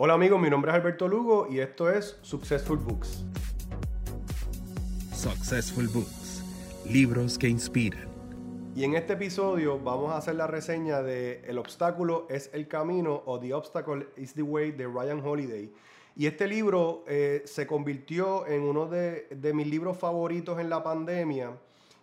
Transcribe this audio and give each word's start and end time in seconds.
Hola 0.00 0.14
amigos, 0.14 0.40
mi 0.40 0.48
nombre 0.48 0.70
es 0.70 0.76
Alberto 0.76 1.08
Lugo 1.08 1.48
y 1.50 1.58
esto 1.58 1.90
es 1.90 2.20
Successful 2.22 2.78
Books. 2.78 3.24
Successful 5.12 5.88
Books, 5.88 6.44
libros 6.88 7.36
que 7.36 7.48
inspiran. 7.48 8.06
Y 8.76 8.84
en 8.84 8.94
este 8.94 9.14
episodio 9.14 9.80
vamos 9.80 10.12
a 10.12 10.18
hacer 10.18 10.36
la 10.36 10.46
reseña 10.46 11.02
de 11.02 11.40
El 11.48 11.58
obstáculo 11.58 12.28
es 12.30 12.48
el 12.52 12.68
camino 12.68 13.24
o 13.26 13.40
The 13.40 13.52
Obstacle 13.52 14.06
is 14.16 14.34
the 14.34 14.42
Way 14.42 14.70
de 14.70 14.86
Ryan 14.86 15.20
Holiday. 15.20 15.72
Y 16.14 16.26
este 16.26 16.46
libro 16.46 17.02
eh, 17.08 17.42
se 17.44 17.66
convirtió 17.66 18.46
en 18.46 18.62
uno 18.62 18.86
de, 18.86 19.26
mis 19.52 19.66
libros 19.66 19.98
favoritos 19.98 20.60
en 20.60 20.70
la 20.70 20.80
pandemia 20.80 21.58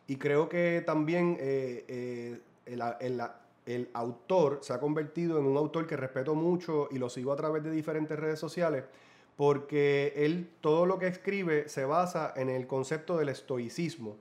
y 0.06 0.18
creo 0.18 0.50
que 0.50 0.84
también 0.86 1.38
eh, 1.40 1.86
eh, 1.88 2.42
en 3.00 3.18
la 3.18 3.45
el 3.66 3.90
autor 3.94 4.60
se 4.62 4.74
ha 4.74 4.80
convertido 4.80 5.40
en 5.40 5.46
un 5.46 5.58
autor 5.58 5.88
que 5.88 5.98
respeto 5.98 6.36
mucho 6.36 6.88
y 6.92 6.98
lo 6.98 7.10
sigo 7.10 7.32
a 7.32 7.36
través 7.36 7.64
de 7.64 7.72
diferentes 7.72 8.18
redes 8.18 8.40
sociales 8.40 8.84
porque 9.36 10.14
él 10.16 10.50
todo 10.62 10.86
lo 10.86 10.98
que 10.98 11.08
escribe 11.08 11.68
se 11.68 11.86
basa 11.86 12.34
en 12.36 12.50
el 12.50 12.68
concepto 12.68 13.18
del 13.18 13.30
estoicismo. 13.30 14.18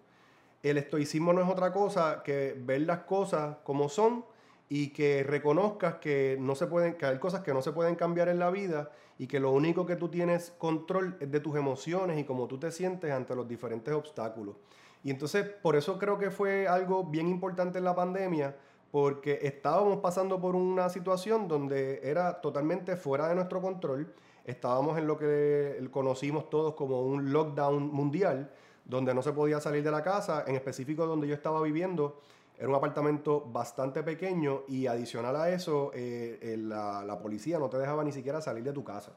El 0.63 0.79
estoicismo 0.79 1.33
no 1.33 1.43
es 1.43 1.49
otra 1.49 1.73
cosa 1.73 2.23
que 2.25 2.57
ver 2.59 2.83
las 2.83 3.01
cosas 3.01 3.59
como 3.65 3.89
son 3.89 4.25
y 4.69 4.89
que 4.89 5.23
reconozcas 5.23 5.97
que 5.97 6.37
no 6.41 6.55
se 6.55 6.67
pueden 6.67 6.95
que 6.95 7.07
hay 7.07 7.19
cosas 7.19 7.43
que 7.43 7.53
no 7.53 7.63
se 7.63 7.73
pueden 7.73 7.95
cambiar 7.95 8.29
en 8.29 8.39
la 8.39 8.51
vida 8.51 8.91
y 9.19 9.27
que 9.27 9.39
lo 9.39 9.53
único 9.53 9.87
que 9.87 9.95
tú 9.95 10.09
tienes 10.09 10.53
control 10.59 11.17
es 11.21 11.31
de 11.31 11.41
tus 11.41 11.57
emociones 11.57 12.19
y 12.19 12.25
cómo 12.25 12.49
tú 12.49 12.59
te 12.59 12.73
sientes 12.73 13.13
ante 13.13 13.37
los 13.37 13.47
diferentes 13.47 13.95
obstáculos. 13.95 14.57
Y 15.05 15.11
entonces 15.11 15.45
por 15.45 15.77
eso 15.77 15.99
creo 15.99 16.19
que 16.19 16.31
fue 16.31 16.67
algo 16.67 17.05
bien 17.05 17.29
importante 17.29 17.79
en 17.79 17.85
la 17.85 17.95
pandemia 17.95 18.57
porque 18.95 19.41
estábamos 19.43 19.99
pasando 19.99 20.41
por 20.41 20.55
una 20.55 20.89
situación 20.89 21.49
donde 21.49 21.99
era 22.05 22.41
totalmente 22.41 22.95
fuera 22.95 23.27
de 23.27 23.35
nuestro 23.35 23.61
control. 23.61 24.15
Estábamos 24.45 24.97
en 24.99 25.09
lo 25.09 25.19
que 25.19 25.85
conocimos 25.91 26.49
todos 26.49 26.75
como 26.75 27.03
un 27.03 27.33
lockdown 27.33 27.93
mundial, 27.93 28.53
donde 28.85 29.13
no 29.13 29.21
se 29.21 29.33
podía 29.33 29.59
salir 29.59 29.83
de 29.83 29.91
la 29.91 30.01
casa, 30.05 30.45
en 30.47 30.55
específico 30.55 31.07
donde 31.07 31.27
yo 31.27 31.35
estaba 31.35 31.61
viviendo. 31.61 32.21
Era 32.57 32.69
un 32.69 32.77
apartamento 32.77 33.45
bastante 33.45 34.05
pequeño 34.05 34.63
y 34.69 34.87
adicional 34.87 35.35
a 35.35 35.51
eso, 35.51 35.91
eh, 35.93 36.55
la, 36.57 37.19
policía 37.21 37.59
no 37.59 37.69
te 37.69 37.79
dejaba 37.79 38.05
ni 38.05 38.13
siquiera 38.13 38.41
salir 38.41 38.63
de 38.63 38.73
tu 38.73 38.85
casa. 38.85 39.11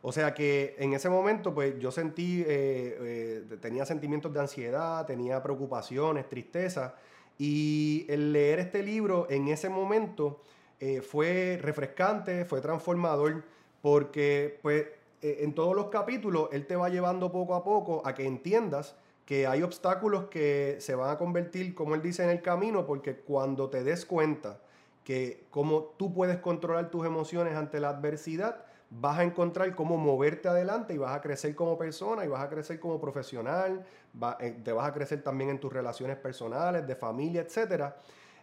O 0.00 0.12
sea 0.12 0.32
que 0.32 0.76
en 0.78 0.94
ese 0.94 1.10
momento, 1.10 1.52
pues 1.52 1.78
yo 1.78 1.92
sentí, 1.92 2.40
eh, 2.40 3.44
eh, 3.48 3.56
tenía 3.60 3.84
sentimientos 3.84 4.32
de 4.32 4.40
ansiedad, 4.40 5.04
tenía 5.04 5.42
preocupaciones, 5.42 6.26
tristeza. 6.26 6.94
Y 7.40 8.04
el 8.10 8.34
leer 8.34 8.58
este 8.58 8.82
libro 8.82 9.26
en 9.30 9.48
ese 9.48 9.70
momento 9.70 10.42
eh, 10.78 11.00
fue 11.00 11.58
refrescante, 11.62 12.44
fue 12.44 12.60
transformador, 12.60 13.44
porque 13.80 14.58
pues 14.60 14.82
eh, 15.22 15.38
en 15.40 15.54
todos 15.54 15.74
los 15.74 15.86
capítulos 15.86 16.50
él 16.52 16.66
te 16.66 16.76
va 16.76 16.90
llevando 16.90 17.32
poco 17.32 17.54
a 17.54 17.64
poco 17.64 18.02
a 18.04 18.14
que 18.14 18.26
entiendas 18.26 18.94
que 19.24 19.46
hay 19.46 19.62
obstáculos 19.62 20.24
que 20.24 20.76
se 20.80 20.94
van 20.94 21.08
a 21.08 21.16
convertir, 21.16 21.74
como 21.74 21.94
él 21.94 22.02
dice, 22.02 22.22
en 22.24 22.28
el 22.28 22.42
camino, 22.42 22.84
porque 22.84 23.16
cuando 23.16 23.70
te 23.70 23.84
des 23.84 24.04
cuenta 24.04 24.60
que 25.02 25.46
como 25.48 25.94
tú 25.96 26.12
puedes 26.12 26.40
controlar 26.40 26.90
tus 26.90 27.06
emociones 27.06 27.54
ante 27.54 27.80
la 27.80 27.88
adversidad, 27.88 28.66
vas 28.90 29.20
a 29.20 29.24
encontrar 29.24 29.74
cómo 29.76 29.96
moverte 29.96 30.48
adelante 30.48 30.92
y 30.92 30.98
vas 30.98 31.14
a 31.14 31.20
crecer 31.20 31.54
como 31.54 31.78
persona 31.78 32.24
y 32.24 32.28
vas 32.28 32.42
a 32.42 32.48
crecer 32.48 32.80
como 32.80 33.00
profesional, 33.00 33.84
eh, 34.40 34.60
te 34.64 34.72
vas 34.72 34.88
a 34.88 34.92
crecer 34.92 35.22
también 35.22 35.50
en 35.50 35.60
tus 35.60 35.72
relaciones 35.72 36.16
personales, 36.16 36.86
de 36.86 36.96
familia, 36.96 37.42
etc. 37.42 37.94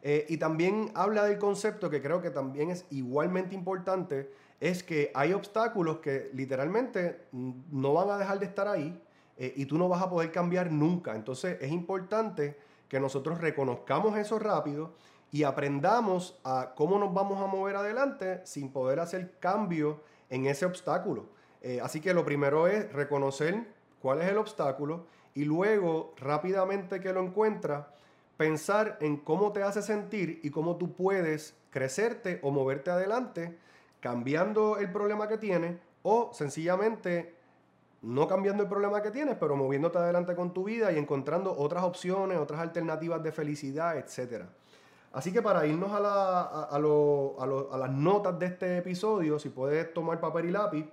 Eh, 0.01 0.25
y 0.29 0.37
también 0.37 0.91
habla 0.95 1.25
del 1.25 1.37
concepto 1.37 1.89
que 1.89 2.01
creo 2.01 2.21
que 2.21 2.29
también 2.29 2.69
es 2.69 2.85
igualmente 2.91 3.55
importante, 3.55 4.31
es 4.61 4.83
que 4.83 5.11
hay 5.13 5.33
obstáculos 5.33 5.97
que 5.97 6.31
literalmente 6.33 7.27
no 7.31 7.93
van 7.93 8.09
a 8.09 8.17
dejar 8.17 8.39
de 8.39 8.45
estar 8.45 8.67
ahí 8.69 9.01
eh, 9.37 9.53
y 9.55 9.65
tú 9.65 9.77
no 9.77 9.89
vas 9.89 10.01
a 10.01 10.09
poder 10.09 10.31
cambiar 10.31 10.71
nunca. 10.71 11.13
Entonces 11.13 11.57
es 11.61 11.71
importante 11.71 12.57
que 12.87 13.01
nosotros 13.01 13.41
reconozcamos 13.41 14.17
eso 14.17 14.39
rápido 14.39 14.93
y 15.29 15.43
aprendamos 15.43 16.39
a 16.45 16.73
cómo 16.73 16.97
nos 16.97 17.13
vamos 17.13 17.41
a 17.41 17.47
mover 17.47 17.75
adelante 17.75 18.41
sin 18.45 18.71
poder 18.71 19.01
hacer 19.01 19.37
cambios 19.39 19.97
en 20.29 20.45
ese 20.45 20.65
obstáculo. 20.65 21.25
Eh, 21.61 21.79
así 21.81 22.01
que 22.01 22.13
lo 22.13 22.25
primero 22.25 22.67
es 22.67 22.91
reconocer 22.93 23.65
cuál 24.01 24.21
es 24.21 24.29
el 24.29 24.37
obstáculo 24.37 25.05
y 25.33 25.45
luego 25.45 26.13
rápidamente 26.17 26.99
que 26.99 27.13
lo 27.13 27.21
encuentras, 27.21 27.85
pensar 28.37 28.97
en 29.01 29.17
cómo 29.17 29.51
te 29.51 29.63
hace 29.63 29.81
sentir 29.81 30.39
y 30.43 30.51
cómo 30.51 30.77
tú 30.77 30.93
puedes 30.93 31.55
crecerte 31.69 32.39
o 32.43 32.51
moverte 32.51 32.91
adelante 32.91 33.57
cambiando 33.99 34.77
el 34.77 34.91
problema 34.91 35.27
que 35.27 35.37
tienes 35.37 35.77
o 36.03 36.31
sencillamente 36.33 37.35
no 38.01 38.27
cambiando 38.27 38.63
el 38.63 38.69
problema 38.69 39.01
que 39.01 39.11
tienes, 39.11 39.35
pero 39.39 39.55
moviéndote 39.55 39.97
adelante 39.97 40.35
con 40.35 40.53
tu 40.53 40.63
vida 40.63 40.91
y 40.91 40.97
encontrando 40.97 41.55
otras 41.57 41.83
opciones, 41.83 42.37
otras 42.37 42.61
alternativas 42.61 43.23
de 43.23 43.31
felicidad, 43.31 43.97
etcétera. 43.97 44.47
Así 45.17 45.33
que 45.33 45.41
para 45.41 45.65
irnos 45.65 45.89
a, 45.93 45.99
las 46.79 47.91
notas 47.91 48.37
de 48.37 48.45
este 48.45 48.77
episodio, 48.77 49.39
si 49.39 49.49
puedes 49.49 49.91
tomar 49.91 50.19
papel 50.19 50.45
y 50.45 50.51
lápiz, 50.51 50.85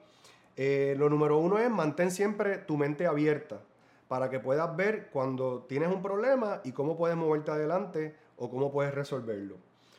eh, 0.57 0.95
lo 0.97 1.11
número 1.11 1.37
uno 1.37 1.59
es 1.59 1.71
mantén 1.71 2.11
siempre 2.11 2.57
tu 2.57 2.79
mente 2.79 3.07
abierta 3.07 3.61
para 4.09 4.31
que 4.31 4.41
puedas 4.41 4.75
ver 4.75 5.11
cuando 5.11 5.67
tienes 5.69 5.91
un 5.91 6.01
problema 6.01 6.63
y 6.65 6.73
cómo 6.73 6.97
puedes 6.97 7.19
moverte 7.19 7.51
adelante 7.51 8.17
o 8.39 8.49
cómo 8.49 8.73
puedes 8.73 8.95
resolverlo. 8.95 9.57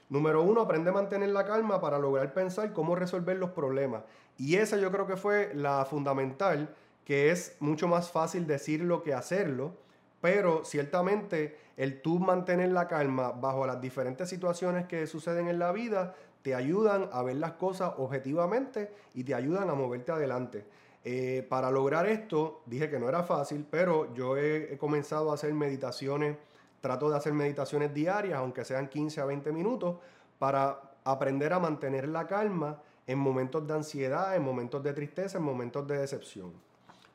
Número 0.10 0.42
uno, 0.42 0.62
aprende 0.62 0.90
a 0.90 0.94
mantener 0.94 1.30
la 1.30 1.46
calma 1.46 1.80
para 1.80 2.00
lograr 2.00 2.34
pensar 2.34 2.74
cómo 2.74 2.96
resolver 2.96 3.38
los 3.38 3.52
problemas. 3.52 4.06
Y 4.40 4.56
esa 4.56 4.78
yo 4.78 4.92
creo 4.92 5.06
que 5.06 5.18
fue 5.18 5.52
la 5.54 5.86
fundamental, 5.86 6.74
que 7.06 7.30
es 7.30 7.58
mucho 7.60 7.88
más 7.88 8.10
fácil 8.10 8.48
decirlo 8.48 9.04
que 9.04 9.14
hacerlo 9.14 9.85
pero 10.26 10.66
ciertamente 10.66 11.56
el 11.78 12.02
tú 12.02 12.18
mantener 12.18 12.72
la 12.72 12.88
calma 12.88 13.32
bajo 13.32 13.68
las 13.68 13.80
diferentes 13.80 14.28
situaciones 14.28 14.88
que 14.88 15.06
suceden 15.06 15.48
en 15.48 15.60
la 15.60 15.72
vida 15.72 16.16
te 16.42 16.56
ayudan 16.56 17.10
a 17.14 17.22
ver 17.22 17.36
las 17.36 17.52
cosas 17.52 17.94
objetivamente 17.98 18.92
y 19.14 19.24
te 19.24 19.36
ayudan 19.36 19.70
a 19.70 19.76
moverte 19.76 20.12
adelante. 20.12 20.66
Eh, 21.04 21.46
para 21.48 21.70
lograr 21.70 22.08
esto, 22.08 22.64
dije 22.66 22.90
que 22.90 22.98
no 22.98 23.08
era 23.08 23.22
fácil, 23.22 23.68
pero 23.70 24.16
yo 24.16 24.36
he, 24.36 24.76
comenzado 24.80 25.30
a 25.30 25.36
hacer 25.36 25.54
meditaciones, 25.54 26.38
trato 26.82 27.08
de 27.12 27.18
hacer 27.18 27.34
meditaciones 27.34 27.94
diarias, 27.94 28.40
aunque 28.40 28.66
sean 28.66 28.88
15 28.88 29.22
a 29.22 29.26
20 29.26 29.52
minutos, 29.52 29.98
para 30.40 30.96
aprender 31.04 31.54
a 31.54 31.60
mantener 31.60 32.08
la 32.08 32.26
calma 32.26 32.82
en 33.06 33.20
momentos 33.20 33.68
de 33.68 33.76
ansiedad, 33.76 34.36
en 34.36 34.42
momentos 34.42 34.82
de 34.82 34.92
tristeza, 34.92 35.38
en 35.38 35.44
momentos 35.44 35.88
de 35.88 36.00
decepción. 36.00 36.52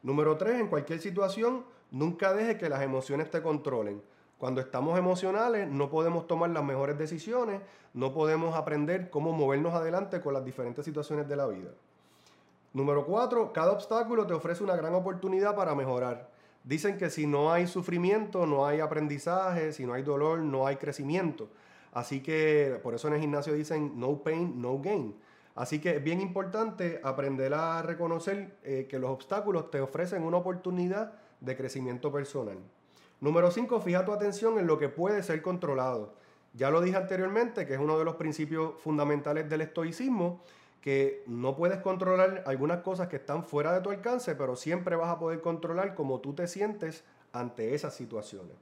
Número 0.05 0.37
tres, 0.37 0.61
en 0.61 0.69
cualquier 0.69 1.01
situación, 1.01 1.65
Nunca 1.91 2.33
deje 2.33 2.57
que 2.57 2.69
las 2.69 2.83
emociones 2.83 3.31
te 3.31 3.43
controlen. 3.43 4.03
Cuando 4.39 4.61
estamos 4.61 4.99
emocionales 4.99 5.69
no 5.69 5.91
podemos 5.91 6.27
tomar 6.27 6.51
las 6.51 6.65
mejores 6.65 6.97
decisiones, 6.97 7.61
no 7.93 8.15
podemos 8.15 8.57
aprender 8.57 9.11
cómo 9.11 9.33
movernos 9.33 9.75
adelante 9.75 10.21
con 10.21 10.33
las 10.33 10.45
diferentes 10.45 10.85
situaciones 10.85 11.29
de 11.29 11.37
la 11.37 11.47
vida. 11.47 11.71
Número 12.73 13.05
cuatro, 13.05 13.53
cada 13.53 13.73
obstáculo 13.73 14.27
te 14.27 14.33
ofrece 14.33 14.63
una 14.63 14.77
gran 14.77 14.95
oportunidad 14.95 15.57
para 15.57 15.75
mejorar. 15.75 16.31
Dicen 16.63 16.97
que 16.99 17.11
si 17.11 17.27
no 17.27 17.53
hay 17.53 17.67
sufrimiento, 17.67 18.47
no 18.47 18.65
hay 18.65 18.81
aprendizaje, 18.81 19.73
si 19.73 19.85
no 19.85 19.95
hay 19.95 20.03
dolor, 20.03 20.39
no 20.39 20.67
hay 20.67 20.77
crecimiento. 20.77 21.49
Así 21.93 22.23
que 22.23 22.79
por 22.83 22.95
eso 22.95 23.09
en 23.09 23.15
el 23.15 23.21
gimnasio 23.21 23.53
dicen 23.53 23.99
no 23.99 24.23
pain, 24.23 24.61
no 24.63 24.79
gain. 24.81 25.17
Así 25.55 25.81
que 25.81 25.97
es 25.97 26.05
bien 26.05 26.21
importante 26.21 27.01
aprender 27.03 27.53
a 27.55 27.83
reconocer 27.83 28.57
eh, 28.63 28.87
que 28.89 28.99
los 28.99 29.11
obstáculos 29.11 29.71
te 29.71 29.81
ofrecen 29.81 30.23
una 30.23 30.37
oportunidad 30.37 31.13
de 31.41 31.57
crecimiento 31.57 32.13
personal. 32.13 32.59
Número 33.21 33.51
5, 33.51 33.81
fija 33.81 34.05
tu 34.05 34.13
atención 34.13 34.59
en 34.59 34.67
lo 34.67 34.79
que 34.79 34.89
puede 34.89 35.23
ser 35.23 35.43
controlado. 35.43 36.15
Ya 36.55 36.71
lo 36.71 36.81
dije 36.81 36.97
anteriormente, 36.97 37.67
que 37.67 37.75
es 37.75 37.81
uno 37.81 37.99
de 37.99 38.05
los 38.05 38.17
principios 38.17 38.81
fundamentales 38.81 39.49
del 39.49 39.61
estoicismo, 39.61 40.41
que 40.81 41.23
no 41.27 41.55
puedes 41.55 41.79
controlar 41.81 42.43
algunas 42.47 42.81
cosas 42.81 43.09
que 43.09 43.17
están 43.17 43.45
fuera 43.45 43.73
de 43.73 43.81
tu 43.81 43.91
alcance, 43.91 44.35
pero 44.35 44.57
siempre 44.57 44.97
vas 44.97 45.11
a 45.11 45.19
poder 45.19 45.41
controlar 45.41 45.95
cómo 45.95 46.21
tú 46.21 46.33
te 46.33 46.49
sientes 46.49 47.05
ante 47.33 47.75
esas 47.75 47.95
situaciones. 47.95 48.57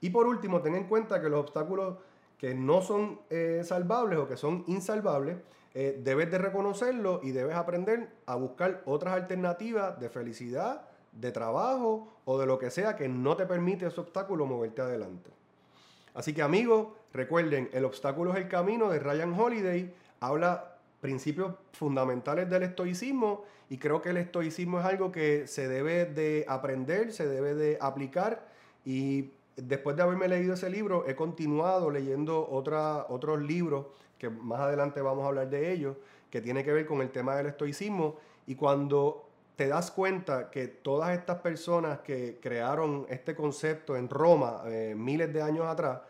Y 0.00 0.10
por 0.10 0.26
último, 0.26 0.60
ten 0.60 0.74
en 0.74 0.88
cuenta 0.88 1.20
que 1.20 1.28
los 1.28 1.40
obstáculos 1.40 1.96
que 2.36 2.54
no 2.54 2.82
son 2.82 3.20
eh, 3.30 3.62
salvables 3.64 4.18
o 4.18 4.26
que 4.26 4.36
son 4.36 4.64
insalvables, 4.66 5.36
eh, 5.74 6.00
debes 6.02 6.28
de 6.30 6.38
reconocerlo 6.38 7.20
y 7.22 7.30
debes 7.30 7.54
aprender 7.54 8.10
a 8.26 8.34
buscar 8.34 8.82
otras 8.84 9.14
alternativas 9.14 10.00
de 10.00 10.10
felicidad, 10.10 10.88
de 11.12 11.32
trabajo 11.32 12.08
o 12.24 12.38
de 12.38 12.46
lo 12.46 12.58
que 12.58 12.70
sea 12.70 12.96
que 12.96 13.08
no 13.08 13.36
te 13.36 13.46
permite 13.46 13.86
ese 13.86 14.00
obstáculo 14.00 14.46
moverte 14.46 14.82
adelante. 14.82 15.30
Así 16.14 16.34
que 16.34 16.42
amigos, 16.42 16.88
recuerden, 17.12 17.70
el 17.72 17.84
obstáculo 17.84 18.32
es 18.32 18.38
el 18.38 18.48
camino 18.48 18.90
de 18.90 18.98
Ryan 18.98 19.38
Holiday, 19.38 19.94
habla 20.20 20.76
principios 21.00 21.54
fundamentales 21.72 22.48
del 22.48 22.62
estoicismo 22.62 23.44
y 23.68 23.78
creo 23.78 24.02
que 24.02 24.10
el 24.10 24.18
estoicismo 24.18 24.78
es 24.80 24.86
algo 24.86 25.10
que 25.10 25.46
se 25.46 25.68
debe 25.68 26.04
de 26.04 26.44
aprender, 26.48 27.12
se 27.12 27.26
debe 27.26 27.54
de 27.54 27.78
aplicar 27.80 28.46
y 28.84 29.30
después 29.56 29.96
de 29.96 30.02
haberme 30.02 30.28
leído 30.28 30.54
ese 30.54 30.70
libro 30.70 31.06
he 31.08 31.14
continuado 31.14 31.90
leyendo 31.90 32.46
otros 32.48 33.42
libros 33.42 33.86
que 34.18 34.30
más 34.30 34.60
adelante 34.60 35.00
vamos 35.00 35.24
a 35.24 35.28
hablar 35.28 35.50
de 35.50 35.72
ellos 35.72 35.96
que 36.30 36.40
tiene 36.40 36.64
que 36.64 36.72
ver 36.72 36.86
con 36.86 37.02
el 37.02 37.10
tema 37.10 37.36
del 37.36 37.46
estoicismo. 37.46 38.16
Y 38.46 38.54
cuando 38.54 39.28
te 39.56 39.68
das 39.68 39.90
cuenta 39.90 40.50
que 40.50 40.66
todas 40.68 41.16
estas 41.16 41.38
personas 41.40 42.00
que 42.00 42.38
crearon 42.40 43.06
este 43.08 43.34
concepto 43.34 43.96
en 43.96 44.08
Roma 44.08 44.62
eh, 44.66 44.94
miles 44.96 45.32
de 45.32 45.42
años 45.42 45.66
atrás, 45.66 46.00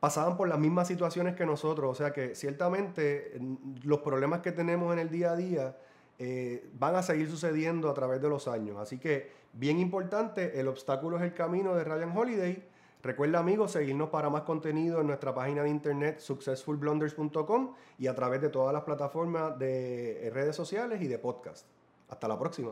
pasaban 0.00 0.36
por 0.36 0.48
las 0.48 0.58
mismas 0.58 0.86
situaciones 0.86 1.34
que 1.34 1.46
nosotros. 1.46 1.90
O 1.90 1.94
sea 1.94 2.12
que 2.12 2.34
ciertamente 2.34 3.40
los 3.84 4.00
problemas 4.00 4.40
que 4.40 4.52
tenemos 4.52 4.92
en 4.92 4.98
el 4.98 5.08
día 5.08 5.32
a 5.32 5.36
día 5.36 5.76
eh, 6.18 6.68
van 6.78 6.94
a 6.96 7.02
seguir 7.02 7.30
sucediendo 7.30 7.88
a 7.88 7.94
través 7.94 8.20
de 8.20 8.28
los 8.28 8.46
años. 8.46 8.76
Así 8.78 8.98
que, 8.98 9.30
bien 9.52 9.78
importante, 9.78 10.60
el 10.60 10.68
obstáculo 10.68 11.16
es 11.16 11.22
el 11.22 11.32
camino 11.32 11.74
de 11.74 11.84
Ryan 11.84 12.16
Holiday. 12.16 12.68
Recuerda, 13.02 13.38
amigos, 13.38 13.72
seguirnos 13.72 14.10
para 14.10 14.30
más 14.30 14.42
contenido 14.42 15.00
en 15.00 15.06
nuestra 15.06 15.34
página 15.34 15.62
de 15.62 15.70
internet 15.70 16.18
successfulblunders.com 16.20 17.74
y 17.98 18.06
a 18.06 18.14
través 18.14 18.40
de 18.40 18.48
todas 18.48 18.72
las 18.72 18.82
plataformas 18.82 19.58
de 19.58 20.30
redes 20.32 20.54
sociales 20.54 21.00
y 21.02 21.06
de 21.08 21.18
podcast. 21.18 21.66
Hasta 22.14 22.28
la 22.28 22.38
próxima. 22.38 22.70